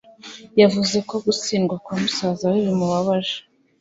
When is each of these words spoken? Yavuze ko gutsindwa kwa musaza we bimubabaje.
Yavuze 0.61 0.97
ko 1.09 1.15
gutsindwa 1.25 1.75
kwa 1.83 1.95
musaza 2.01 2.45
we 2.51 2.57
bimubabaje. 2.65 3.37